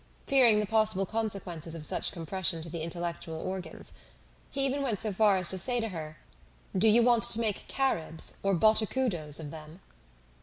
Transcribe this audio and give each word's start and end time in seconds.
Fearing 0.25 0.59
the 0.59 0.65
possible 0.65 1.05
consequences 1.05 1.75
of 1.75 1.85
such 1.85 2.11
compression 2.11 2.63
to 2.63 2.69
the 2.71 2.81
intellectual 2.81 3.39
organs. 3.39 3.93
He 4.49 4.65
even 4.65 4.81
went 4.81 4.99
so 4.99 5.13
far 5.13 5.37
as 5.37 5.47
to 5.49 5.59
say 5.59 5.79
to 5.79 5.89
her, 5.89 6.17
"Do 6.75 6.87
you 6.87 7.03
want 7.03 7.21
to 7.21 7.39
make 7.39 7.67
Caribs 7.67 8.37
or 8.41 8.55
Botocudos 8.55 9.39
of 9.39 9.51
them?" 9.51 9.79